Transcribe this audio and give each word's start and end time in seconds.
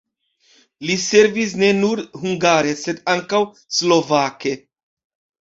Li 0.87 0.95
servis 1.03 1.53
ne 1.63 1.69
nur 1.81 2.01
hungare, 2.23 2.73
sed 2.85 3.03
ankaŭ 3.15 3.43
slovake. 3.83 4.57